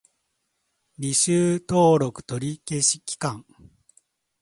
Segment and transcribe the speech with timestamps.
[0.97, 3.45] 履修登録取り消し期間